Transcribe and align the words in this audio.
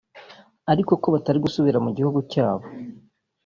ariko 0.71 0.91
ko 1.01 1.07
batari 1.15 1.39
gusubira 1.45 1.77
mu 1.85 1.91
gihugu 1.97 2.19
cyabo 2.31 2.65